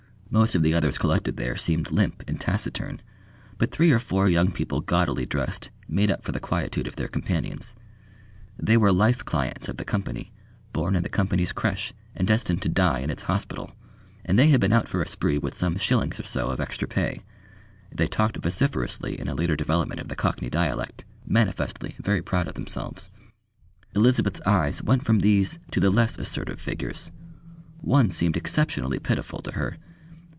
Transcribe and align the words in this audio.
Most 0.33 0.55
of 0.55 0.61
the 0.61 0.73
others 0.73 0.97
collected 0.97 1.35
there 1.35 1.57
seemed 1.57 1.91
limp 1.91 2.23
and 2.25 2.39
taciturn, 2.39 3.01
but 3.57 3.69
three 3.69 3.91
or 3.91 3.99
four 3.99 4.29
young 4.29 4.49
people 4.53 4.79
gaudily 4.79 5.25
dressed 5.25 5.71
made 5.89 6.09
up 6.09 6.23
for 6.23 6.31
the 6.31 6.39
quietude 6.39 6.87
of 6.87 6.95
their 6.95 7.09
companions. 7.09 7.75
They 8.57 8.77
were 8.77 8.93
life 8.93 9.25
clients 9.25 9.67
of 9.67 9.75
the 9.75 9.83
Company, 9.83 10.31
born 10.71 10.95
in 10.95 11.03
the 11.03 11.09
Company's 11.09 11.51
creche 11.51 11.91
and 12.15 12.25
destined 12.29 12.61
to 12.61 12.69
die 12.69 12.99
in 12.99 13.09
its 13.09 13.23
hospital, 13.23 13.73
and 14.23 14.39
they 14.39 14.47
had 14.47 14.61
been 14.61 14.71
out 14.71 14.87
for 14.87 15.01
a 15.01 15.07
spree 15.09 15.37
with 15.37 15.57
some 15.57 15.75
shillings 15.75 16.17
or 16.17 16.23
so 16.23 16.47
of 16.47 16.61
extra 16.61 16.87
pay. 16.87 17.23
They 17.93 18.07
talked 18.07 18.37
vociferously 18.37 19.19
in 19.19 19.27
a 19.27 19.35
later 19.35 19.57
development 19.57 19.99
of 19.99 20.07
the 20.07 20.15
Cockney 20.15 20.49
dialect, 20.49 21.03
manifestly 21.27 21.97
very 22.01 22.21
proud 22.21 22.47
of 22.47 22.53
themselves. 22.53 23.09
Elizabeth's 23.97 24.39
eyes 24.45 24.81
went 24.81 25.03
from 25.03 25.19
these 25.19 25.59
to 25.71 25.81
the 25.81 25.89
less 25.89 26.17
assertive 26.17 26.61
figures. 26.61 27.11
One 27.81 28.09
seemed 28.09 28.37
exceptionally 28.37 28.97
pitiful 28.99 29.41
to 29.41 29.51
her. 29.51 29.75